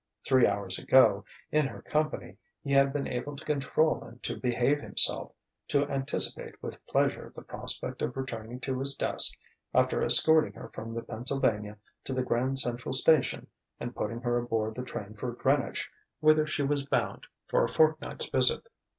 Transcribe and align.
Three 0.25 0.47
hours 0.47 0.79
ago, 0.79 1.23
in 1.51 1.67
her 1.67 1.83
company, 1.83 2.37
he 2.63 2.71
had 2.71 2.91
been 2.91 3.07
able 3.07 3.35
to 3.35 3.45
control 3.45 4.03
and 4.03 4.23
to 4.23 4.35
behave 4.35 4.81
himself, 4.81 5.31
to 5.67 5.87
anticipate 5.87 6.55
with 6.63 6.83
pleasure 6.87 7.31
the 7.35 7.43
prospect 7.43 8.01
of 8.01 8.17
returning 8.17 8.59
to 8.61 8.79
his 8.79 8.95
desk 8.95 9.37
after 9.75 10.01
escorting 10.01 10.53
her 10.53 10.69
from 10.73 10.95
the 10.95 11.03
Pennsylvania 11.03 11.77
to 12.05 12.13
the 12.13 12.23
Grand 12.23 12.57
Central 12.57 12.93
Station 12.93 13.45
and 13.79 13.95
putting 13.95 14.21
her 14.21 14.39
aboard 14.39 14.73
the 14.73 14.81
train 14.81 15.13
for 15.13 15.33
Greenwich, 15.33 15.87
whither 16.19 16.47
she 16.47 16.63
was 16.63 16.83
bound 16.83 17.27
for 17.45 17.63
a 17.63 17.69
fortnight's 17.69 18.27
visit. 18.27 18.65